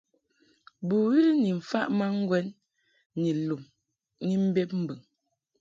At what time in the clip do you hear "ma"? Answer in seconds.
1.97-2.05